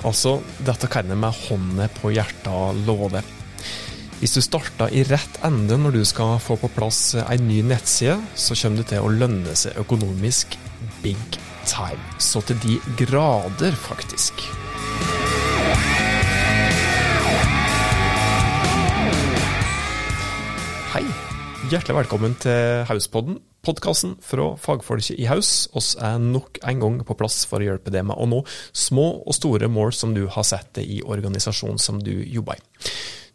Altså, 0.00 0.38
dette 0.64 0.88
kan 0.88 1.10
jeg 1.12 1.18
med 1.20 1.36
hånda 1.44 1.86
på 1.98 2.08
hjertet 2.14 2.78
love. 2.86 3.20
Hvis 4.20 4.32
du 4.36 4.40
starter 4.44 4.92
i 4.96 5.02
rett 5.04 5.36
ende 5.44 5.76
når 5.80 5.98
du 5.98 6.00
skal 6.08 6.38
få 6.40 6.56
på 6.60 6.70
plass 6.72 7.14
ei 7.20 7.36
ny 7.40 7.60
nettside, 7.68 8.16
så 8.32 8.56
kommer 8.56 8.80
det 8.80 8.90
til 8.94 9.04
å 9.04 9.12
lønne 9.12 9.52
seg 9.56 9.76
økonomisk 9.80 10.56
big 11.04 11.20
time. 11.68 12.00
Så 12.16 12.40
til 12.48 12.56
de 12.64 12.78
grader, 13.00 13.76
faktisk. 13.76 14.40
Hei. 20.94 21.04
Hjertelig 21.70 22.00
velkommen 22.00 22.40
til 22.40 22.88
Hauspodden, 22.88 23.36
podkasten 23.70 24.16
fra 24.24 24.54
fagfolket 24.58 25.18
i 25.20 25.28
Haus. 25.30 25.68
Oss 25.78 25.94
er 26.00 26.18
nok 26.22 26.58
en 26.66 26.82
gang 26.82 26.98
på 27.06 27.16
plass 27.18 27.44
for 27.48 27.62
å 27.62 27.70
hjelpe 27.70 27.92
deg 27.94 28.08
med 28.08 28.18
å 28.18 28.26
nå 28.30 28.42
små 28.76 29.06
og 29.22 29.36
store 29.36 29.70
mål 29.70 29.94
som 29.96 30.14
du 30.16 30.26
har 30.30 30.46
sett 30.46 30.82
i 30.82 31.00
organisasjonen 31.06 31.80
som 31.80 32.02
du 32.02 32.14
jobber 32.26 32.58
i. 32.58 32.64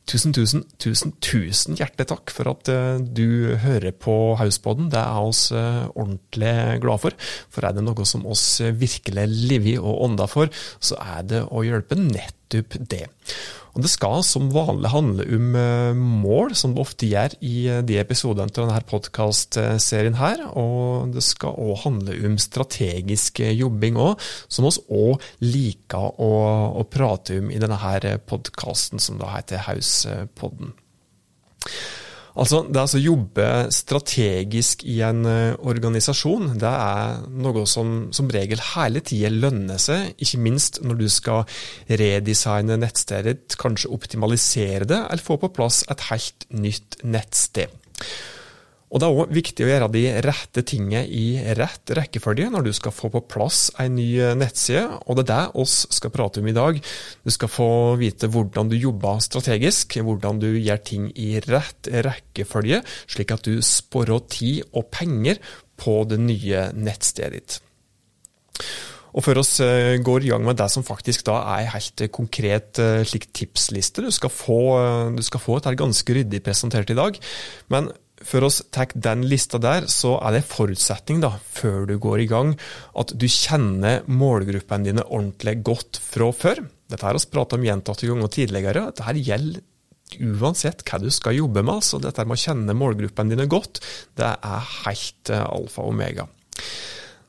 Tusen, 0.06 0.36
tusen, 0.38 0.62
tusen, 0.78 1.16
tusen 1.18 1.80
hjertelig 1.80 2.06
takk 2.12 2.30
for 2.30 2.52
at 2.52 2.70
uh, 2.70 3.00
du 3.02 3.56
hører 3.64 3.90
på 3.90 4.36
Hauspodden. 4.38 4.92
Det 4.94 5.02
er 5.02 5.30
oss 5.32 5.48
uh, 5.50 5.88
ordentlig 5.96 6.54
glad 6.84 7.02
for. 7.02 7.18
For 7.50 7.66
er 7.66 7.74
det 7.74 7.86
noe 7.88 8.06
som 8.06 8.28
oss 8.30 8.46
virkelig 8.62 9.26
lever 9.34 9.82
og 9.82 10.04
ånder 10.06 10.30
for, 10.30 10.54
så 10.78 11.00
er 11.02 11.26
det 11.32 11.42
å 11.50 11.66
hjelpe 11.66 11.98
nettopp 12.46 12.78
det. 12.90 13.08
Og 13.76 13.82
Det 13.84 13.90
skal 13.92 14.22
som 14.24 14.54
vanlig 14.54 14.88
handle 14.88 15.26
om 15.36 15.56
uh, 15.56 15.96
mål, 15.96 16.56
som 16.56 16.72
det 16.74 16.80
ofte 16.80 17.10
gjør 17.10 17.36
i 17.44 17.82
de 17.84 17.98
episodene 18.00 18.48
til 18.48 18.64
denne 18.64 18.80
podkastserien 18.88 20.16
her. 20.16 20.46
Og 20.56 21.12
det 21.12 21.24
skal 21.24 21.60
òg 21.60 21.82
handle 21.84 22.16
om 22.24 22.38
strategisk 22.40 23.42
jobbing 23.44 24.00
òg, 24.00 24.16
som 24.48 24.70
oss 24.70 24.80
òg 24.88 25.20
liker 25.44 26.08
å, 26.16 26.32
å, 26.80 26.88
prate 26.88 27.42
om 27.42 27.52
i 27.52 27.60
denne 27.60 28.16
podkasten 28.30 29.04
som 29.04 29.20
da 29.20 29.34
heter 29.36 29.68
Hauspodden. 29.68 30.72
Altså, 32.36 32.64
det 32.68 32.82
å 32.84 33.00
jobbe 33.00 33.48
strategisk 33.72 34.84
i 34.92 34.98
en 35.08 35.24
organisasjon, 35.26 36.58
det 36.60 36.72
er 36.72 37.22
noe 37.32 37.64
som 37.70 37.94
som 38.16 38.30
regel 38.32 38.62
hele 38.74 39.02
tida 39.06 39.32
lønner 39.32 39.80
seg, 39.82 40.12
ikke 40.22 40.42
minst 40.44 40.82
når 40.84 41.00
du 41.00 41.08
skal 41.12 41.46
redesigne 41.88 42.78
nettstedet 42.82 43.56
kanskje 43.62 43.94
optimalisere 43.96 44.88
det, 44.90 45.02
eller 45.08 45.24
få 45.24 45.40
på 45.42 45.54
plass 45.56 45.84
et 45.92 46.08
helt 46.10 46.48
nytt 46.52 47.00
nettsted. 47.08 47.72
Og 48.94 49.02
Det 49.02 49.08
er 49.08 49.18
òg 49.18 49.32
viktig 49.34 49.66
å 49.66 49.70
gjøre 49.70 49.88
de 49.92 50.04
rette 50.24 50.62
tingene 50.68 51.02
i 51.10 51.42
rett 51.58 51.92
rekkefølge 51.98 52.52
når 52.54 52.68
du 52.68 52.72
skal 52.78 52.94
få 52.94 53.10
på 53.12 53.24
plass 53.34 53.68
en 53.82 53.98
ny 53.98 54.08
nettside, 54.38 54.86
og 55.04 55.18
det 55.18 55.26
er 55.26 55.32
det 55.32 55.62
oss 55.64 55.74
skal 55.98 56.14
prate 56.14 56.40
om 56.40 56.48
i 56.48 56.56
dag. 56.56 56.78
Du 57.26 57.34
skal 57.34 57.52
få 57.52 57.68
vite 58.00 58.30
hvordan 58.32 58.70
du 58.70 58.78
jobber 58.78 59.20
strategisk, 59.26 59.98
hvordan 60.06 60.40
du 60.44 60.52
gjør 60.54 60.84
ting 60.86 61.10
i 61.18 61.34
rett 61.50 61.90
rekkefølge, 62.06 62.84
slik 63.10 63.34
at 63.34 63.50
du 63.50 63.58
sparer 63.66 64.22
tid 64.30 64.64
og 64.72 64.88
penger 64.94 65.42
på 65.82 66.04
det 66.08 66.22
nye 66.22 66.70
nettstedet 66.78 67.34
ditt. 67.36 67.60
Og 69.16 69.24
Før 69.24 69.40
oss 69.40 69.58
går 70.04 70.26
i 70.28 70.32
gang 70.34 70.44
med 70.44 70.58
det 70.60 70.68
som 70.72 70.84
faktisk 70.84 71.26
da 71.28 71.40
er 71.56 71.72
helt 71.72 72.06
konkret 72.14 72.80
slik 73.08 73.30
tipsliste 73.36 74.04
du 74.04 74.10
skal 74.12 74.32
få, 74.32 74.60
du 75.16 75.24
skal 75.24 75.42
få 75.42 75.58
et 75.58 75.70
ganske 75.80 76.18
ryddig 76.18 76.42
presentert 76.44 76.92
i 76.92 76.98
dag. 77.00 77.20
Men 77.72 77.88
før 78.26 78.48
oss 78.50 78.62
tar 78.74 78.94
den 78.94 79.26
lista 79.30 79.60
der, 79.62 79.86
så 79.92 80.16
er 80.20 80.34
det 80.36 80.42
en 80.42 80.50
forutsetning 80.50 81.22
da, 81.24 81.36
før 81.56 81.86
du 81.90 81.96
går 82.02 82.24
i 82.24 82.30
gang, 82.32 82.56
at 82.98 83.14
du 83.14 83.28
kjenner 83.30 84.06
målgruppene 84.10 84.90
dine 84.90 85.06
ordentlig 85.06 85.60
godt 85.68 86.02
fra 86.02 86.32
før. 86.34 86.66
Dette 86.90 87.06
har 87.06 87.18
vi 87.18 87.32
pratet 87.34 87.60
om 87.60 87.66
gjentatte 87.66 88.10
ganger 88.10 88.34
tidligere. 88.34 88.90
Dette 88.92 89.16
gjelder 89.30 89.64
uansett 90.22 90.84
hva 90.86 91.00
du 91.02 91.10
skal 91.14 91.38
jobbe 91.40 91.64
med. 91.64 91.78
altså 91.80 92.02
Dette 92.02 92.26
med 92.26 92.38
å 92.38 92.44
kjenne 92.44 92.78
målgruppene 92.78 93.34
dine 93.34 93.48
godt, 93.52 93.82
det 94.18 94.34
er 94.36 94.74
helt 94.86 95.34
alfa 95.34 95.86
og 95.86 95.96
omega. 95.96 96.28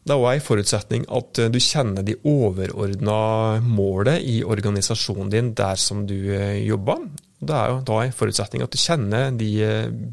Det 0.07 0.15
er 0.15 0.23
òg 0.23 0.37
en 0.37 0.45
forutsetning 0.45 1.07
at 1.11 1.41
du 1.51 1.57
kjenner 1.59 2.05
de 2.07 2.15
overordna 2.31 3.59
målet 3.65 4.23
i 4.23 4.37
organisasjonen 4.47 5.33
din 5.33 5.49
der 5.59 5.81
som 5.83 6.05
du 6.07 6.15
jobber. 6.63 7.09
Det 7.47 7.57
er 7.57 7.73
jo 7.73 7.83
da 7.87 8.01
en 8.03 8.17
forutsetning 8.17 8.65
at 8.65 8.73
du 8.75 8.81
kjenner 8.81 9.35
de 9.39 9.51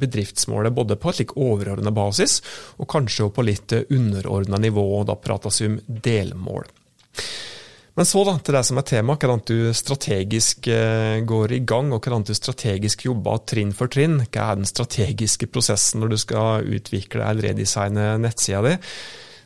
bedriftsmålene 0.02 0.74
både 0.76 0.98
på 1.00 1.12
et 1.12 1.22
slik 1.22 1.34
overordna 1.40 1.94
basis, 1.96 2.40
og 2.78 2.90
kanskje 2.94 3.32
på 3.34 3.46
litt 3.46 3.76
underordna 3.84 4.62
nivå, 4.62 4.86
og 5.00 5.10
da 5.10 5.18
prates 5.20 5.62
om 5.66 5.80
delmål. 5.88 6.70
Men 7.94 8.08
så 8.10 8.24
da, 8.26 8.34
til 8.42 8.56
det 8.58 8.64
som 8.66 8.80
er 8.82 8.86
tema, 8.90 9.16
hvordan 9.22 9.44
du 9.46 9.58
strategisk 9.78 10.66
går 11.30 11.52
i 11.54 11.62
gang, 11.62 11.92
og 11.94 12.02
hvordan 12.02 12.26
du 12.26 12.34
strategisk 12.34 13.06
jobber 13.06 13.44
trinn 13.50 13.74
for 13.78 13.92
trinn. 13.94 14.18
Hva 14.26 14.48
er 14.50 14.58
den 14.58 14.70
strategiske 14.70 15.50
prosessen 15.54 16.02
når 16.02 16.16
du 16.16 16.18
skal 16.24 16.72
utvikle 16.80 17.22
eller 17.28 17.52
redesigne 17.52 18.16
nettsida 18.24 18.64
di? 18.66 18.74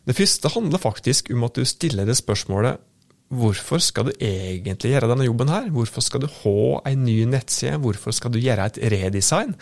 Det 0.07 0.15
første 0.15 0.53
handler 0.53 0.79
faktisk 0.79 1.33
om 1.35 1.43
at 1.43 1.59
du 1.59 1.67
stiller 1.67 2.07
det 2.07 2.15
spørsmålet 2.15 2.79
hvorfor 3.27 3.81
skal 3.83 4.07
du 4.07 4.13
egentlig 4.13 4.93
gjøre 4.93 5.09
denne 5.11 5.27
jobben 5.27 5.51
her? 5.51 5.69
Hvorfor 5.73 6.03
skal 6.05 6.23
du 6.23 6.29
ha 6.41 6.81
en 6.89 7.03
ny 7.05 7.21
nettside? 7.29 7.79
Hvorfor 7.83 8.15
skal 8.15 8.33
du 8.33 8.39
gjøre 8.39 8.69
et 8.69 8.79
redesign? 8.93 9.55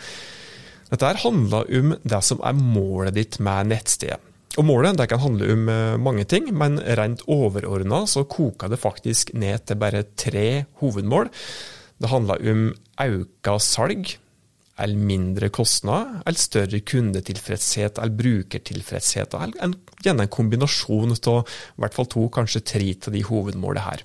Dette 0.86 1.08
her 1.08 1.18
handler 1.18 1.66
om 1.80 1.96
det 2.06 2.22
som 2.22 2.42
er 2.46 2.58
målet 2.58 3.16
ditt 3.16 3.40
med 3.42 3.72
nettstedet. 3.72 4.22
Og 4.56 4.64
Målet 4.64 4.96
det 4.96 5.10
kan 5.10 5.20
handle 5.20 5.50
om 5.52 5.66
mange 6.00 6.24
ting, 6.24 6.46
men 6.56 6.78
rent 6.80 7.26
overordna 7.28 8.06
så 8.08 8.22
koker 8.24 8.70
det 8.72 8.80
faktisk 8.80 9.34
ned 9.36 9.66
til 9.68 9.76
bare 9.76 10.06
tre 10.16 10.64
hovedmål. 10.80 11.28
Det 12.00 12.08
handler 12.08 12.40
om 12.52 12.62
auka 13.02 13.58
salg, 13.60 14.14
eller 14.78 15.08
mindre 15.08 15.48
kostnad, 15.48 16.20
eller 16.26 16.40
større 16.40 16.80
kundetilfredshet 16.84 17.98
eller 17.98 18.18
brukertilfredshet. 18.20 19.34
eller 19.34 19.76
Gjerne 20.04 20.26
en 20.26 20.36
kombinasjon 20.36 21.16
av 21.16 21.46
i 21.48 21.80
hvert 21.82 21.96
fall 21.96 22.10
to, 22.12 22.28
kanskje 22.32 22.64
tre 22.74 22.92
av 23.06 23.14
de 23.14 23.24
hovedmålene 23.26 23.86
her. 23.86 24.04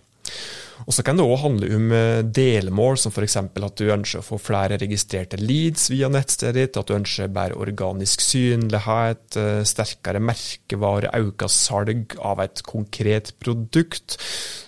Og 0.87 0.95
Så 0.95 1.03
kan 1.05 1.17
det 1.17 1.25
òg 1.27 1.41
handle 1.43 1.67
om 1.77 1.91
delmål, 2.33 2.97
som 2.97 3.13
f.eks. 3.13 3.35
at 3.37 3.77
du 3.77 3.91
ønsker 3.93 4.21
å 4.21 4.25
få 4.25 4.39
flere 4.41 4.79
registrerte 4.81 5.37
leads 5.37 5.91
via 5.93 6.09
nettstedet 6.09 6.57
ditt, 6.57 6.79
at 6.79 6.89
du 6.89 6.95
ønsker 6.95 7.29
bedre 7.29 7.59
organisk 7.61 8.23
synlighet, 8.25 9.37
sterkere 9.69 10.23
merkevare, 10.23 11.13
økt 11.21 11.45
salg 11.53 12.17
av 12.17 12.41
et 12.41 12.63
konkret 12.65 13.35
produkt. 13.37 14.17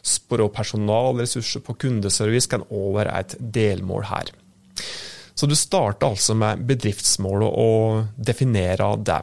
Spore 0.05 0.51
personalressurser 0.53 1.65
på 1.65 1.79
kundeservice 1.81 2.51
kan 2.51 2.67
òg 2.69 2.93
være 2.99 3.19
et 3.23 3.37
delmål 3.39 4.09
her. 4.11 4.33
Så 5.33 5.49
du 5.49 5.55
starter 5.57 6.11
altså 6.11 6.35
med 6.37 6.65
bedriftsmålet 6.69 7.49
og 7.49 8.19
definerer 8.21 8.99
det. 9.01 9.21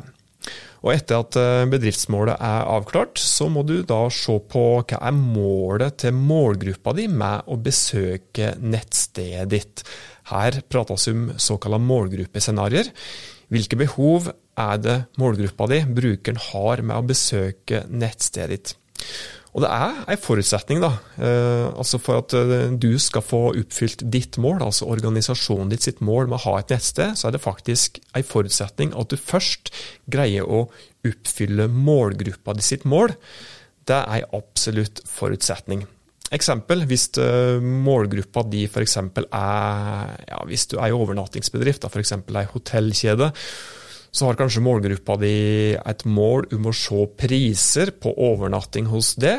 Og 0.81 0.95
etter 0.95 1.21
at 1.21 1.37
bedriftsmålet 1.69 2.41
er 2.41 2.69
avklart, 2.73 3.21
så 3.21 3.51
må 3.53 3.63
du 3.69 3.83
da 3.85 4.07
se 4.15 4.39
på 4.49 4.63
hva 4.81 5.01
er 5.11 5.17
målet 5.17 5.99
til 6.01 6.17
målgruppa 6.17 6.95
di 6.97 7.05
med 7.13 7.51
å 7.53 7.59
besøke 7.61 8.55
nettstedet 8.65 9.51
ditt. 9.53 9.85
Her 10.31 10.63
prates 10.73 11.09
om 11.13 11.29
såkalte 11.37 11.83
målgruppescenarioer. 11.85 12.89
Hvilke 13.51 13.77
behov 13.81 14.31
er 14.61 14.81
det 14.81 14.97
målgruppa 15.21 15.69
di, 15.73 15.83
brukeren, 15.85 16.41
har 16.51 16.85
med 16.87 16.97
å 16.97 17.07
besøke 17.13 17.85
nettstedet 17.91 18.57
ditt? 18.57 18.75
Og 19.51 19.65
det 19.65 19.71
er 19.75 19.97
en 20.13 20.21
forutsetning 20.23 20.79
da, 20.83 20.93
eh, 21.19 21.67
altså 21.75 21.99
for 21.99 22.21
at 22.23 22.35
du 22.79 22.93
skal 23.03 23.25
få 23.27 23.41
oppfylt 23.59 24.05
ditt 24.07 24.39
mål, 24.39 24.61
altså 24.63 24.87
organisasjonen 24.93 25.73
ditt 25.73 25.89
sitt 25.89 26.03
mål 26.07 26.31
med 26.31 26.39
å 26.39 26.45
ha 26.45 26.59
et 26.61 26.71
nettsted, 26.71 27.17
så 27.19 27.29
er 27.29 27.35
det 27.35 27.43
faktisk 27.43 27.99
en 28.15 28.27
forutsetning 28.27 28.95
at 28.95 29.11
du 29.11 29.19
først 29.19 29.73
greier 30.11 30.47
å 30.47 30.69
oppfylle 31.07 31.67
målgruppa 31.73 32.55
di 32.55 32.63
sitt 32.63 32.87
mål. 32.87 33.17
Det 33.91 33.99
er 33.99 34.23
en 34.23 34.39
absolutt 34.39 35.03
forutsetning. 35.09 35.83
Eksempel, 36.31 36.85
hvis 36.87 37.09
målgruppa 37.59 38.45
di 38.47 38.63
f.eks. 38.69 38.97
er 39.03 40.11
ja, 40.31 40.41
hvis 40.47 40.69
du 40.71 40.77
er 40.79 40.93
en 40.93 41.01
overnattingsbedrift, 41.01 41.89
f.eks. 41.91 42.13
en 42.15 42.51
hotellkjede, 42.53 43.33
så 44.11 44.27
har 44.27 44.39
kanskje 44.39 44.63
målgruppa 44.65 45.15
di 45.23 45.35
et 45.79 46.03
mål 46.09 46.49
om 46.57 46.67
å 46.67 46.75
se 46.75 47.05
priser 47.21 47.93
på 48.03 48.11
overnatting 48.11 48.89
hos 48.91 49.13
det, 49.23 49.37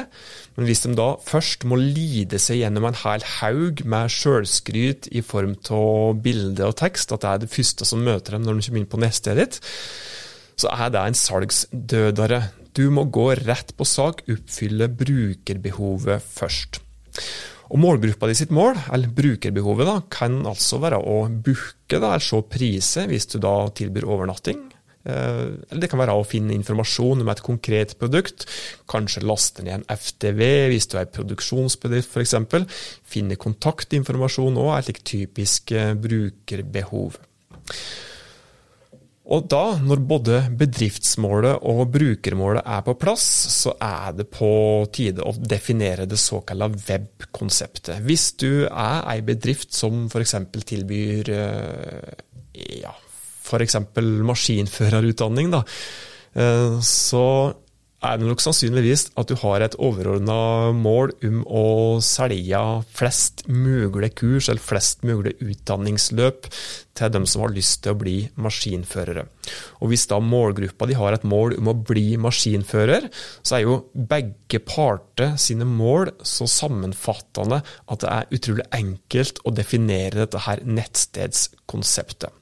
men 0.55 0.67
hvis 0.67 0.85
de 0.85 0.93
da 0.95 1.09
først 1.27 1.65
må 1.67 1.79
lide 1.79 2.39
seg 2.39 2.61
gjennom 2.61 2.87
en 2.87 2.99
hel 3.03 3.25
haug 3.39 3.83
med 3.91 4.11
sjølskryt 4.15 5.11
i 5.11 5.23
form 5.25 5.57
av 5.75 6.21
bilde 6.23 6.67
og 6.67 6.77
tekst, 6.79 7.11
at 7.11 7.23
det 7.23 7.33
er 7.33 7.43
det 7.43 7.51
første 7.51 7.87
som 7.87 8.03
møter 8.05 8.37
dem 8.37 8.47
når 8.47 8.59
de 8.59 8.67
kommer 8.67 8.83
inn 8.83 8.91
på 8.95 9.01
nettstedet 9.03 9.43
ditt, 9.43 9.61
så 10.61 10.71
er 10.71 10.91
det 10.93 11.03
en 11.03 11.17
salgsdødere. 11.17 12.41
Du 12.77 12.85
må 12.93 13.07
gå 13.11 13.31
rett 13.41 13.73
på 13.75 13.87
sak, 13.87 14.23
oppfylle 14.31 14.87
brukerbehovet 14.87 16.23
først. 16.23 16.83
Og 17.71 17.79
Målgruppa 17.79 18.27
di 18.27 18.35
sitt 18.35 18.51
mål, 18.51 18.75
eller 18.91 19.13
brukerbehovet, 19.15 19.87
da, 19.87 20.01
kan 20.11 20.41
altså 20.49 20.81
være 20.83 20.99
å 20.99 21.23
booke 21.31 21.95
eller 21.95 22.23
se 22.23 22.41
priser 22.51 23.07
hvis 23.07 23.29
du 23.31 23.37
da 23.43 23.55
tilbyr 23.75 24.07
overnatting. 24.11 24.59
Eller 25.01 25.81
det 25.81 25.89
kan 25.89 26.01
være 26.01 26.13
å 26.13 26.25
finne 26.27 26.53
informasjon 26.53 27.23
om 27.23 27.31
et 27.31 27.41
konkret 27.41 27.95
produkt. 27.97 28.45
Kanskje 28.91 29.23
laste 29.25 29.65
ned 29.65 29.79
en 29.79 29.87
FTV 29.89 30.43
hvis 30.73 30.91
du 30.91 30.99
er 30.99 31.09
produksjonsbedrift 31.15 32.11
f.eks. 32.11 32.35
Finne 33.07 33.39
kontaktinformasjon 33.39 34.59
òg 34.61 34.71
er 34.75 34.91
et 34.91 35.03
typisk 35.07 35.73
brukerbehov. 36.03 37.17
Og 39.31 39.45
da, 39.47 39.77
når 39.79 40.01
både 40.03 40.39
bedriftsmålet 40.59 41.61
og 41.71 41.85
brukermålet 41.93 42.65
er 42.67 42.81
på 42.83 42.97
plass, 42.99 43.23
så 43.53 43.71
er 43.79 44.17
det 44.17 44.25
på 44.33 44.49
tide 44.91 45.23
å 45.23 45.31
definere 45.39 46.07
det 46.09 46.19
såkalte 46.19 46.67
web-konseptet. 46.89 48.01
Hvis 48.03 48.33
du 48.41 48.65
er 48.65 49.05
ei 49.13 49.21
bedrift 49.23 49.71
som 49.77 50.09
f.eks. 50.11 50.35
tilbyr 50.67 51.31
eh, 51.31 52.11
ja, 52.81 52.91
f.eks. 53.47 53.79
maskinførerutdanning, 54.27 55.55
da, 55.55 55.63
eh, 56.35 56.79
så 56.83 57.25
er 58.01 58.17
det 58.17 58.25
nok 58.25 58.41
sannsynligvis 58.41 59.11
at 59.19 59.29
du 59.29 59.35
har 59.37 59.61
et 59.61 59.75
overordna 59.77 60.71
mål 60.73 61.13
om 61.27 61.41
å 61.45 61.65
selge 62.05 62.61
flest 62.97 63.43
mulig 63.45 64.11
kurs 64.17 64.49
eller 64.49 64.63
flest 64.63 65.05
mulig 65.05 65.35
utdanningsløp 65.37 66.49
til 66.97 67.13
dem 67.13 67.27
som 67.29 67.45
har 67.45 67.53
lyst 67.53 67.83
til 67.83 67.93
å 67.93 67.99
bli 68.01 68.15
maskinførere. 68.41 69.27
Og 69.79 69.91
Hvis 69.91 70.07
da 70.09 70.17
målgruppa 70.17 70.89
de 70.89 70.97
har 70.97 71.13
et 71.13 71.27
mål 71.27 71.55
om 71.59 71.69
å 71.71 71.77
bli 71.77 72.17
maskinfører, 72.21 73.07
så 73.45 73.57
er 73.57 73.65
jo 73.67 73.77
begge 73.93 74.63
parter 74.65 75.37
sine 75.41 75.67
mål 75.69 76.11
så 76.25 76.49
sammenfattende 76.49 77.61
at 77.61 78.01
det 78.01 78.11
er 78.15 78.33
utrolig 78.37 78.67
enkelt 78.81 79.43
å 79.45 79.53
definere 79.53 80.23
dette 80.23 80.41
her 80.47 80.65
nettstedskonseptet. 80.65 82.33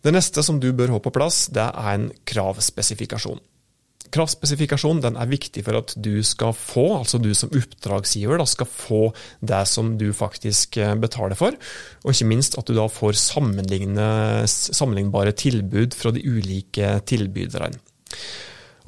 Det 0.00 0.12
neste 0.14 0.42
som 0.44 0.60
du 0.60 0.72
bør 0.72 0.90
ha 0.94 0.98
på 1.02 1.12
plass, 1.12 1.48
det 1.52 1.66
er 1.68 1.92
en 1.92 2.12
kravspesifikasjon. 2.28 3.40
Kravspesifikasjon 4.10 5.04
er 5.06 5.28
viktig 5.30 5.62
for 5.66 5.76
at 5.78 5.92
du 6.02 6.22
skal 6.26 6.50
få, 6.56 6.98
altså 6.98 7.18
du 7.22 7.28
som 7.36 7.52
oppdragsgiver, 7.54 8.38
da, 8.40 8.46
skal 8.48 8.66
få 8.66 9.12
det 9.44 9.68
som 9.70 9.98
du 10.00 10.12
faktisk 10.16 10.76
eh, 10.82 10.94
betaler 10.98 11.36
for. 11.38 11.52
Og 12.02 12.10
ikke 12.14 12.30
minst 12.32 12.58
at 12.58 12.66
du 12.66 12.74
da 12.74 12.88
får 12.90 13.12
sammenlignbare 13.20 15.32
tilbud 15.38 15.94
fra 15.94 16.10
de 16.16 16.20
ulike 16.26 17.00
tilbyderne. 17.06 17.78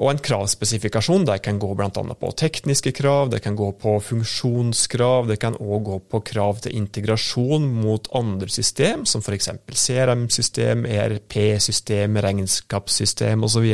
Og 0.01 0.09
En 0.13 0.21
kravspesifikasjon 0.25 1.27
der 1.29 1.41
kan 1.45 1.59
gå 1.61 1.69
bl.a. 1.77 1.91
på 1.93 2.31
tekniske 2.39 2.95
krav, 2.97 3.29
det 3.33 3.43
kan 3.45 3.57
gå 3.59 3.69
på 3.77 3.99
funksjonskrav, 4.01 5.29
det 5.29 5.39
kan 5.43 5.59
òg 5.61 5.85
gå 5.89 5.99
på 6.13 6.23
krav 6.33 6.63
til 6.65 6.77
integrasjon 6.79 7.67
mot 7.83 8.09
andre 8.17 8.49
system, 8.49 9.05
som 9.09 9.25
f.eks. 9.25 9.51
CRM-system, 9.69 10.87
ERP-system, 10.89 12.17
regnskapssystem 12.25 13.45
osv. 13.45 13.69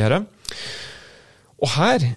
Og 1.59 1.71
her, 1.77 2.09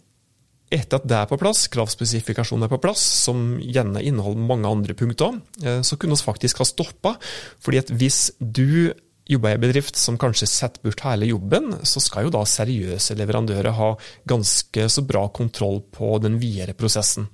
etter 0.73 0.99
at 0.99 1.07
det 1.07 1.21
er 1.21 1.31
på 1.31 1.39
plass, 1.39 1.69
kravspesifikasjonen 1.71 2.67
er 2.67 2.73
på 2.73 2.81
plass, 2.83 3.05
som 3.29 3.55
gjerne 3.63 4.03
inneholder 4.03 4.51
mange 4.51 4.71
andre 4.71 4.99
punkter, 4.99 5.39
eh, 5.63 5.81
så 5.87 5.97
kunne 5.97 6.19
vi 6.19 6.27
faktisk 6.27 6.63
ha 6.63 6.67
stoppa. 6.67 7.17
fordi 7.61 7.79
at 7.79 7.91
hvis 7.91 8.33
du 8.41 8.93
jobber 9.33 9.53
i 9.53 9.59
en 9.59 9.65
bedrift 9.65 9.99
som 10.01 10.19
kanskje 10.21 10.49
setter 10.51 10.83
bort 10.85 11.05
hele 11.07 11.31
jobben, 11.31 11.79
så 11.89 12.03
skal 12.03 12.27
jo 12.27 12.35
da 12.35 12.45
seriøse 12.49 13.17
leverandører 13.19 13.79
ha 13.79 13.93
ganske 14.29 14.89
så 14.93 15.05
bra 15.07 15.27
kontroll 15.35 15.83
på 15.95 16.17
den 16.25 16.41
videre 16.43 16.77
prosessen. 16.79 17.29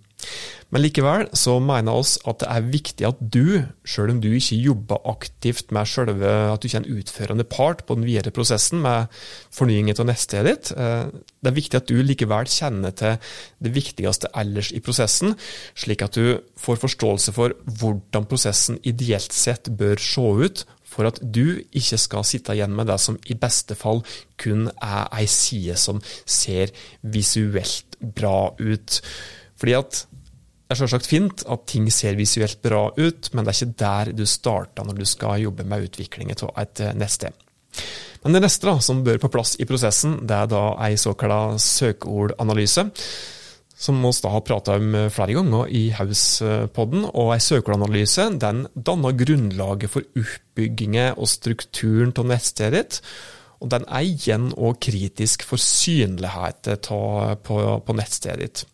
Men 0.68 0.82
likevel 0.84 1.24
så 1.38 1.54
mener 1.64 1.96
oss 1.96 2.18
at 2.28 2.42
det 2.42 2.48
er 2.52 2.66
viktig 2.74 3.06
at 3.08 3.20
du, 3.22 3.62
selv 3.88 4.12
om 4.12 4.18
du 4.20 4.28
ikke 4.36 4.58
jobber 4.60 5.00
aktivt 5.08 5.70
med 5.72 5.88
sjølve 5.88 6.32
at 6.52 6.60
du 6.60 6.68
ikke 6.68 6.80
er 6.82 6.84
en 6.84 6.98
utførende 6.98 7.46
part 7.48 7.84
på 7.88 7.96
den 7.96 8.04
videre 8.04 8.32
prosessen 8.36 8.82
med 8.84 9.08
fornying 9.54 9.88
av 9.94 10.08
nettstedet 10.10 10.48
ditt, 10.48 10.72
eh, 10.76 11.08
det 11.08 11.50
er 11.50 11.56
viktig 11.56 11.80
at 11.80 11.88
du 11.88 12.02
likevel 12.04 12.50
kjenner 12.52 12.92
til 12.98 13.16
det 13.64 13.72
viktigste 13.72 14.28
ellers 14.36 14.72
i 14.76 14.82
prosessen, 14.84 15.38
slik 15.78 16.04
at 16.04 16.18
du 16.18 16.42
får 16.60 16.82
forståelse 16.84 17.32
for 17.36 17.56
hvordan 17.80 18.28
prosessen 18.28 18.80
ideelt 18.84 19.32
sett 19.32 19.72
bør 19.72 19.96
se 20.02 20.26
ut, 20.44 20.66
for 20.88 21.08
at 21.08 21.20
du 21.22 21.58
ikke 21.60 21.98
skal 22.00 22.26
sitte 22.26 22.56
igjen 22.56 22.74
med 22.76 22.88
det 22.90 22.98
som 23.02 23.18
i 23.28 23.36
beste 23.38 23.76
fall 23.78 24.02
kun 24.40 24.68
er 24.72 25.08
ei 25.18 25.26
side 25.30 25.76
som 25.78 26.00
ser 26.24 26.72
visuelt 27.02 27.98
bra 28.00 28.54
ut. 28.58 29.00
Fordi 29.58 29.76
at 29.78 30.04
det 30.68 30.76
er 30.76 30.80
selvsagt 30.82 31.08
fint 31.08 31.42
at 31.48 31.62
ting 31.70 31.86
ser 31.92 32.18
visuelt 32.18 32.60
bra 32.60 32.90
ut, 32.92 33.30
men 33.32 33.44
det 33.44 33.54
er 33.54 33.56
ikke 33.56 33.80
der 33.80 34.10
du 34.18 34.26
starter 34.28 34.84
når 34.84 34.98
du 34.98 35.06
skal 35.08 35.40
jobbe 35.40 35.64
med 35.64 35.86
utviklingen 35.88 36.36
av 36.44 36.52
et 36.60 36.82
eh, 36.84 36.92
nettsted. 36.92 37.32
Men 38.24 38.34
det 38.34 38.42
neste 38.42 38.68
da, 38.68 38.74
som 38.82 39.00
bør 39.06 39.20
på 39.22 39.30
plass 39.32 39.54
i 39.62 39.66
prosessen, 39.68 40.18
det 40.28 40.36
er 40.36 40.50
da 40.50 40.62
ei 40.84 40.98
såkalt 41.00 41.62
søkeordanalyse. 41.64 42.84
Som 43.78 44.02
vi 44.02 44.10
har 44.26 44.42
prata 44.42 44.74
om 44.76 44.94
eh, 44.98 45.10
flere 45.14 45.36
ganger 45.38 45.70
i 45.70 45.88
Hauspodden. 45.94 47.06
Og 47.12 47.32
ei 47.36 47.42
søkeranalyse 47.42 48.26
den 48.42 48.64
danner 48.74 49.14
grunnlaget 49.14 49.92
for 49.92 50.06
oppbyggingen 50.18 51.14
og 51.14 51.30
strukturen 51.30 52.14
av 52.18 52.26
nettstedet 52.32 52.74
ditt. 52.78 53.00
Og 53.62 53.70
den 53.70 53.86
er 53.90 54.06
igjen 54.06 54.50
òg 54.54 54.80
kritisk 54.82 55.46
for 55.46 55.62
synligheten 55.62 56.78
på, 57.42 57.58
på 57.86 57.98
nettstedet 57.98 58.42
ditt. 58.42 58.64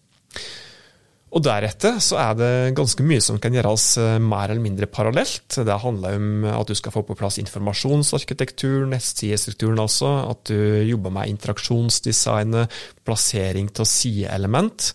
Og 1.35 1.43
Deretter 1.43 1.97
så 1.99 2.19
er 2.23 2.37
det 2.39 2.51
ganske 2.79 3.03
mye 3.03 3.23
som 3.25 3.41
kan 3.43 3.55
gjøres 3.57 3.89
eh, 3.99 4.19
mer 4.23 4.53
eller 4.53 4.63
mindre 4.63 4.87
parallelt. 4.87 5.57
Det 5.67 5.79
handler 5.83 6.19
om 6.21 6.45
at 6.47 6.71
du 6.71 6.77
skal 6.79 6.95
få 6.95 7.03
på 7.09 7.17
plass 7.19 7.41
informasjonsarkitektur, 7.43 8.85
nettsidestrukturen 8.93 9.83
altså. 9.83 10.13
At 10.31 10.45
du 10.53 10.87
jobber 10.87 11.15
med 11.17 11.33
interaksjonsdesignet, 11.35 12.71
plassering 13.03 13.73
av 13.75 13.91
sideelement. 13.91 14.93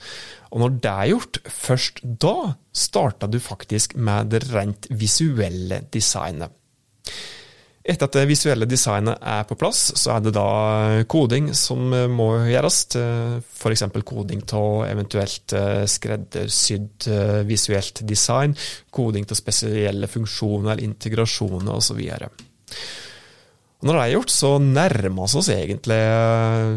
Og 0.55 0.63
når 0.63 0.79
det 0.79 0.93
er 0.93 1.11
gjort, 1.11 1.41
først 1.51 1.99
da 2.23 2.35
starter 2.71 3.27
du 3.27 3.41
faktisk 3.43 3.97
med 3.99 4.31
det 4.31 4.45
rent 4.53 4.87
visuelle 4.95 5.83
designet. 5.91 6.55
Etter 7.89 8.05
at 8.05 8.15
det 8.19 8.27
visuelle 8.29 8.67
designet 8.69 9.17
er 9.25 9.45
på 9.49 9.57
plass, 9.57 9.87
så 9.97 10.13
er 10.13 10.21
det 10.21 10.35
da 10.35 10.49
koding 11.09 11.49
som 11.57 11.89
må 12.13 12.27
gjøres. 12.45 12.83
F.eks. 13.41 13.85
koding 14.05 14.43
av 14.53 14.83
eventuelt 14.85 15.55
eh, 15.57 15.85
skreddersydd 15.89 17.09
eh, 17.09 17.39
visuelt 17.49 18.03
design, 18.05 18.53
koding 18.93 19.25
til 19.25 19.39
spesielle 19.39 20.09
funksjoner, 20.11 20.83
integrasjoner 20.85 21.79
osv. 21.79 22.03
Og 23.79 23.87
når 23.87 23.95
det 23.95 24.01
er 24.03 24.11
gjort, 24.11 24.31
så 24.35 24.49
nærmer 24.59 25.13
vi 25.15 25.37
oss 25.39 25.49
egentlig 25.53 25.99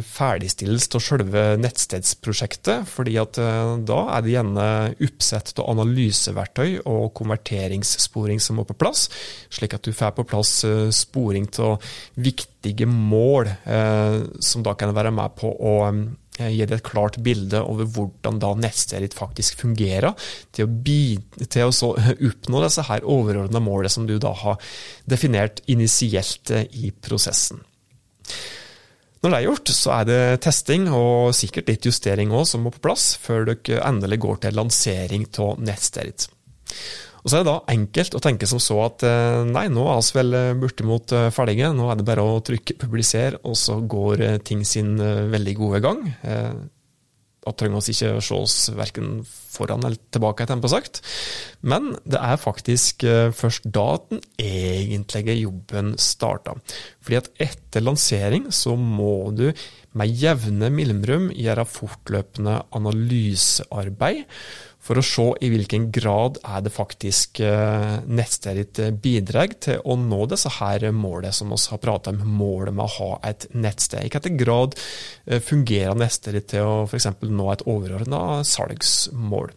ferdigstillelse 0.07 0.93
av 0.95 1.03
selve 1.03 1.43
nettstedsprosjektet. 1.59 2.87
fordi 2.87 3.17
at 3.19 3.41
eh, 3.43 3.73
da 3.83 3.99
er 4.15 4.23
det 4.23 4.37
gjerne 4.37 4.67
oppsett 5.09 5.51
av 5.59 5.73
analyseverktøy 5.75 6.85
og 6.87 7.11
konverteringssporing 7.19 8.39
som 8.39 8.61
må 8.61 8.67
på 8.69 8.79
plass, 8.79 9.09
slik 9.51 9.75
at 9.75 9.83
du 9.83 9.91
får 9.91 10.15
på 10.15 10.29
plass 10.31 10.55
eh, 10.69 10.95
sporing 10.95 11.51
av 11.59 11.83
viktige 12.15 12.87
mål, 12.87 13.51
eh, 13.51 14.19
som 14.39 14.63
da 14.63 14.79
kan 14.79 14.95
være 14.95 15.11
med 15.11 15.35
på 15.43 15.51
å 15.51 15.77
Eh, 16.43 16.53
gir 16.57 16.69
det 16.69 16.79
et 16.79 16.87
klart 16.87 17.19
bilde 17.25 17.61
over 17.63 17.89
hvordan 17.89 18.41
da 18.43 18.53
nettstedet 18.59 19.11
ditt 19.11 19.19
faktisk 19.19 19.61
fungerer, 19.63 20.15
til 20.55 20.67
å, 20.67 20.73
bi, 20.87 21.19
til 21.45 21.69
å 21.69 21.93
oppnå 22.31 22.65
disse 22.65 22.87
her 22.89 23.07
overordna 23.09 23.63
målene 23.63 23.93
som 23.93 24.09
du 24.09 24.19
da 24.23 24.33
har 24.43 24.75
definert 25.11 25.63
initielt 25.73 26.53
eh, 26.55 26.67
i 26.73 26.93
prosessen. 26.93 27.63
Når 29.23 29.31
det 29.31 29.39
er 29.39 29.47
gjort, 29.47 29.71
så 29.71 29.93
er 30.01 30.07
det 30.09 30.23
testing 30.43 30.89
og 30.91 31.31
sikkert 31.39 31.69
litt 31.71 31.87
justering 31.87 32.33
òg 32.35 32.49
som 32.51 32.65
må 32.67 32.73
på 32.75 32.83
plass, 32.89 33.13
før 33.23 33.47
dere 33.53 33.85
endelig 33.87 34.19
går 34.25 34.43
til 34.43 34.59
lansering 34.59 35.29
av 35.45 35.63
nettstedet 35.63 36.11
ditt. 36.11 36.29
Og 37.23 37.31
Så 37.31 37.39
er 37.39 37.45
det 37.45 37.53
da 37.53 37.59
enkelt 37.71 38.17
å 38.19 38.23
tenke 38.23 38.49
som 38.51 38.61
så 38.63 38.81
at 38.89 39.05
eh, 39.07 39.45
nei, 39.47 39.69
nå 39.71 39.87
er 39.93 40.03
vi 40.03 40.19
vel 40.19 40.37
eh, 40.39 40.53
bortimot 40.59 41.15
eh, 41.15 41.31
ferdige, 41.35 41.71
nå 41.75 41.89
er 41.91 42.01
det 42.01 42.07
bare 42.09 42.27
å 42.27 42.41
trykke 42.43 42.79
'publiser', 42.81 43.39
og 43.47 43.55
så 43.59 43.79
går 43.79 44.43
ting 44.47 44.67
sin 44.67 44.97
veldig 44.99 45.55
gode 45.59 45.83
gang. 45.85 46.01
Da 47.43 47.51
trenger 47.59 47.83
vi 47.83 47.95
ikke 47.95 48.21
se 48.23 48.35
oss 48.37 48.57
verken 48.75 49.23
foran 49.27 49.83
eller 49.83 49.99
tilbake, 50.15 50.47
tempo 50.47 50.71
sagt. 50.71 51.01
Men 51.67 51.97
det 52.07 52.21
er 52.23 52.39
faktisk 52.39 53.03
først 53.35 53.67
da 53.67 53.99
den 54.11 54.23
egentlige 54.39 55.35
jobben 55.41 55.97
starter. 55.99 56.61
Fordi 57.03 57.19
at 57.19 57.31
etter 57.43 57.83
lansering 57.83 58.47
så 58.55 58.77
må 58.79 59.33
du 59.35 59.49
med 59.99 60.15
jevne 60.23 60.71
mellomrom 60.71 61.33
gjøre 61.35 61.67
fortløpende 61.69 62.61
analysearbeid 62.79 64.23
for 64.83 64.99
å 64.99 65.05
se 65.07 65.25
i 65.47 65.49
hvilken 65.53 65.91
grad 65.95 66.41
er 66.43 66.63
det 66.65 66.73
faktisk 66.75 67.39
eh, 67.47 68.01
nettstedet 68.03 68.63
ditt 68.63 68.81
eh, 68.83 68.95
bidrar 69.05 69.55
til 69.63 69.83
å 69.87 69.95
nå 69.99 70.25
disse 70.31 70.51
her 70.59 70.89
målene 70.91 71.31
som 71.35 71.53
vi 71.55 71.59
har 71.71 71.83
pratet 71.83 72.11
om, 72.17 72.25
målet 72.41 72.75
med 72.75 72.89
å 72.89 72.95
ha 72.97 73.11
et 73.31 73.47
nettsted. 73.55 74.03
I 74.03 74.11
hvilken 74.11 74.41
grad 74.41 74.75
eh, 75.27 75.39
fungerer 75.39 75.99
nettstedet 75.99 76.49
til 76.55 76.67
å 76.67 76.75
f.eks. 76.89 77.13
nå 77.23 77.53
et 77.53 77.63
overordna 77.71 78.43
salgsmål. 78.47 79.55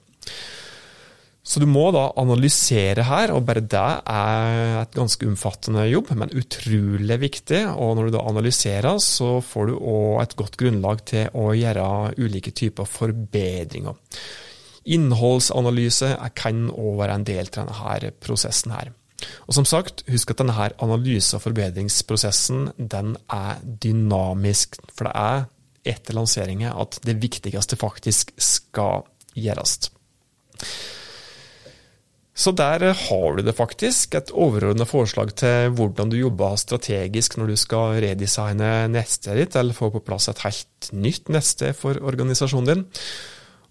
Så 1.46 1.62
du 1.62 1.68
må 1.70 1.92
da 1.94 2.08
analysere 2.18 3.04
her, 3.06 3.34
og 3.34 3.44
bare 3.46 3.62
det 3.62 3.82
er 4.10 4.80
et 4.80 4.96
ganske 4.98 5.28
omfattende 5.30 5.84
jobb, 5.86 6.10
men 6.18 6.34
utrolig 6.34 7.20
viktig. 7.22 7.62
Og 7.70 7.98
når 7.98 8.10
du 8.10 8.16
da 8.16 8.24
analyserer, 8.30 8.98
så 9.02 9.36
får 9.46 9.70
du 9.70 9.76
òg 9.78 10.24
et 10.24 10.34
godt 10.42 10.58
grunnlag 10.62 11.06
til 11.06 11.30
å 11.38 11.52
gjøre 11.54 11.86
ulike 12.18 12.54
typer 12.54 12.90
forbedringer. 12.90 13.94
Innholdsanalyse 14.86 16.12
kan 16.38 16.70
òg 16.70 17.00
være 17.02 17.18
en 17.20 17.26
del 17.28 17.50
av 17.50 17.72
denne 17.72 18.14
prosessen 18.22 18.76
her. 18.76 18.94
Og 19.48 19.56
som 19.58 19.66
sagt, 19.66 20.04
husk 20.12 20.34
at 20.34 20.42
denne 20.44 20.70
analyse- 20.84 21.38
og 21.38 21.46
forbedringsprosessen 21.46 22.70
den 22.78 23.16
er 23.32 23.62
dynamisk. 23.64 24.78
For 24.94 25.10
det 25.10 25.16
er 25.16 25.46
etter 25.96 26.18
lanseringen 26.18 26.74
at 26.74 27.00
det 27.06 27.18
viktigste 27.22 27.78
faktisk 27.80 28.34
skal 28.42 29.06
gjøres. 29.38 29.90
Så 32.36 32.52
der 32.52 32.84
har 32.92 33.38
du 33.38 33.46
det 33.48 33.56
faktisk, 33.56 34.16
et 34.18 34.32
overordnet 34.36 34.90
forslag 34.90 35.32
til 35.40 35.70
hvordan 35.78 36.10
du 36.12 36.18
jobber 36.20 36.58
strategisk 36.60 37.38
når 37.40 37.54
du 37.54 37.56
skal 37.56 38.02
redesigne 38.04 38.90
nettstedet 38.92 39.38
ditt, 39.46 39.56
eller 39.56 39.78
få 39.78 39.88
på 39.94 40.04
plass 40.04 40.28
et 40.28 40.44
helt 40.44 40.90
nytt 40.92 41.32
nettsted 41.32 41.78
for 41.80 41.96
organisasjonen 42.04 42.68
din. 42.68 42.84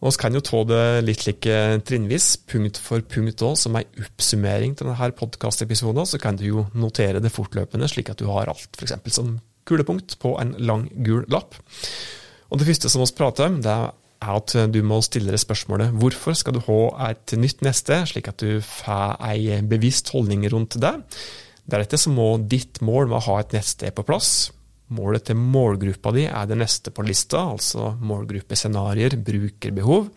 Og 0.04 0.12
Vi 0.12 0.20
kan 0.20 0.34
jo 0.36 0.42
ta 0.44 0.58
det 0.68 0.82
litt 1.06 1.22
like 1.24 1.54
trinnvis, 1.88 2.34
punkt 2.44 2.76
for 2.76 3.00
punkt 3.08 3.40
òg, 3.40 3.54
som 3.56 3.76
ei 3.78 3.86
oppsummering 4.02 4.74
til 4.76 4.90
denne 4.90 5.10
podkastepisoden. 5.16 6.04
Så 6.04 6.20
kan 6.20 6.36
du 6.36 6.44
jo 6.44 6.66
notere 6.76 7.22
det 7.24 7.32
fortløpende, 7.32 7.88
slik 7.88 8.12
at 8.12 8.20
du 8.20 8.28
har 8.28 8.52
alt 8.52 8.76
f.eks. 8.76 8.92
som 9.08 9.38
kulepunkt 9.64 10.18
på 10.20 10.34
en 10.42 10.52
lang, 10.60 10.90
gul 11.06 11.24
lapp. 11.32 11.56
Og 12.52 12.60
det 12.60 12.68
første 12.68 12.92
som 12.92 13.00
vi 13.00 13.16
prater 13.16 13.48
om, 13.48 13.62
det 13.64 13.72
er 13.72 13.94
at 14.34 14.52
du 14.72 14.78
må 14.84 15.00
stille 15.04 15.32
deg 15.32 15.40
spørsmålet 15.40 15.96
hvorfor 16.00 16.36
skal 16.36 16.56
du 16.56 16.60
ha 16.68 17.08
et 17.08 17.34
nytt 17.40 17.64
neste, 17.64 18.02
slik 18.08 18.28
at 18.28 18.44
du 18.44 18.60
får 18.64 19.16
ei 19.24 19.62
bevisst 19.64 20.12
holdning 20.12 20.44
rundt 20.52 20.76
det. 20.84 20.94
Deretter 21.64 22.00
så 22.00 22.12
må 22.12 22.34
ditt 22.44 22.82
mål 22.84 23.08
med 23.08 23.22
å 23.22 23.26
ha 23.30 23.40
et 23.40 23.56
neste 23.56 23.88
på 23.96 24.04
plass. 24.04 24.52
Målet 24.94 25.26
til 25.28 25.38
målgruppa 25.40 26.12
di 26.14 26.26
er 26.28 26.48
det 26.50 26.58
neste 26.60 26.92
på 26.94 27.04
lista, 27.06 27.42
altså 27.54 27.94
målgruppescenarioer, 27.98 29.18
brukerbehov. 29.26 30.10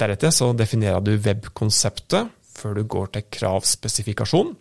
Deretter 0.00 0.32
så 0.34 0.52
definerer 0.56 1.02
du 1.04 1.14
webkonseptet 1.16 2.30
før 2.56 2.78
du 2.78 2.84
går 2.88 3.12
til 3.16 3.26
kravspesifikasjon. 3.38 4.54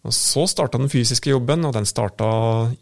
Og 0.00 0.14
Så 0.16 0.46
starta 0.48 0.78
den 0.80 0.88
fysiske 0.88 1.28
jobben, 1.28 1.64
og 1.68 1.74
den 1.76 1.84
starta 1.84 2.26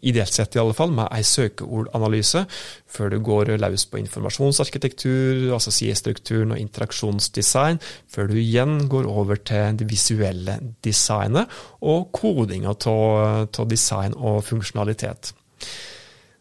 ideelt 0.07 0.31
sett 0.31 0.55
i 0.55 0.61
alle 0.61 0.75
fall 0.75 0.93
med 0.95 1.09
ei 1.11 1.25
søkeordanalyse, 1.27 2.45
før 2.87 3.11
du 3.11 3.17
går 3.19 3.51
løs 3.59 3.83
på 3.91 3.99
informasjonsarkitektur, 3.99 5.49
altså 5.51 5.73
sidestrukturen 5.75 6.55
og 6.55 6.61
interaksjonsdesign, 6.63 7.81
før 8.07 8.31
du 8.31 8.37
igjen 8.39 8.87
går 8.87 9.09
over 9.11 9.35
til 9.35 9.81
det 9.81 9.89
visuelle 9.91 10.59
designet 10.85 11.51
og 11.81 12.07
kodinga 12.15 12.77
av 12.87 13.67
design 13.67 14.15
og 14.15 14.39
funksjonalitet. 14.47 15.33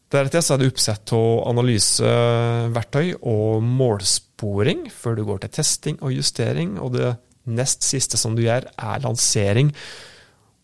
Deretter 0.08 0.40
så 0.40 0.54
er 0.54 0.62
det 0.62 0.70
oppsett 0.70 1.12
av 1.12 1.48
analyseverktøy 1.50 3.18
og 3.28 3.64
målsporing, 3.64 4.86
før 4.88 5.18
du 5.18 5.24
går 5.28 5.42
til 5.42 5.52
testing 5.58 5.98
og 6.00 6.14
justering, 6.16 6.78
og 6.80 6.94
det 6.96 7.10
nest 7.48 7.84
siste 7.84 8.20
som 8.20 8.36
du 8.36 8.42
gjør, 8.46 8.70
er 8.72 9.02
lansering. 9.04 9.74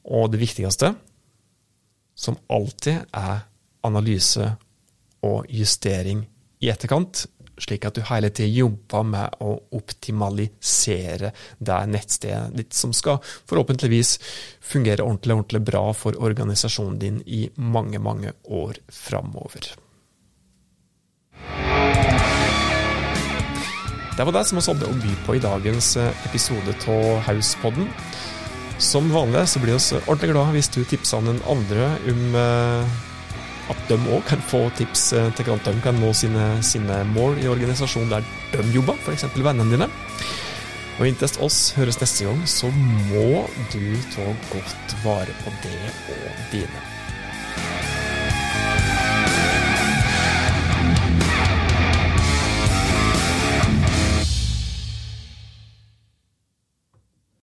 Og 0.04 0.30
det 0.32 0.40
viktigste, 0.40 0.94
som 2.16 2.38
alltid, 2.48 3.04
er 3.12 3.44
analyse 3.84 4.48
og 5.24 5.44
justering 5.52 6.24
i 6.64 6.70
etterkant, 6.72 7.26
slik 7.60 7.84
at 7.86 7.96
du 7.96 8.02
hele 8.08 8.30
tida 8.34 8.50
jobber 8.50 9.06
med 9.06 9.38
å 9.44 9.54
optimalisere 9.78 11.32
det 11.58 11.78
nettstedet 11.92 12.56
ditt, 12.56 12.74
som 12.74 12.92
skal 12.96 13.20
forhåpentligvis 13.22 14.18
fungere 14.60 15.04
ordentlig, 15.04 15.38
ordentlig 15.38 15.62
bra 15.70 15.86
for 15.96 16.18
organisasjonen 16.18 16.98
din 17.00 17.22
i 17.26 17.46
mange, 17.56 18.00
mange 18.02 18.34
år 18.44 18.80
framover. 18.88 19.74
Det 24.14 24.22
var 24.22 24.32
det 24.36 24.44
som 24.46 24.60
vi 24.60 24.62
hadde 24.68 24.86
å 24.86 25.00
by 25.02 25.16
på 25.26 25.34
i 25.34 25.42
dagens 25.42 25.96
episode 25.98 26.76
av 26.86 27.24
Hauspodden. 27.26 27.88
Som 28.78 29.10
vanlig 29.10 29.46
så 29.50 29.62
blir 29.62 29.74
vi 29.74 29.98
ordentlig 30.04 30.30
glad 30.30 30.52
hvis 30.54 30.70
du 30.74 30.84
tipser 30.86 31.22
den 31.22 31.40
andre 31.50 31.88
om 32.10 32.38
eh, 32.38 32.94
at 33.72 33.84
de 33.88 33.98
òg 34.12 34.24
kan 34.28 34.42
få 34.44 34.66
tips 34.78 35.12
eh, 35.16 35.30
til 35.36 35.48
hvordan 35.48 35.78
de 35.78 35.84
kan 35.84 36.00
nå 36.00 36.12
sine, 36.16 36.48
sine, 36.66 37.02
mål 37.14 37.38
i 37.42 37.50
organisasjonen 37.50 38.12
der 38.12 38.26
de 38.54 38.64
jobber, 38.74 38.98
f.eks. 39.04 39.28
vennene 39.36 39.70
dine. 39.72 39.90
Og 40.98 41.08
inntil 41.08 41.40
oss 41.42 41.72
høres 41.74 41.98
neste 41.98 42.28
gang, 42.28 42.42
så 42.46 42.70
må 43.10 43.46
du 43.72 43.94
ta 44.14 44.26
godt 44.52 44.98
vare 45.02 45.34
på 45.42 45.54
det 45.64 45.80
og 46.14 46.44
dine. 46.52 46.93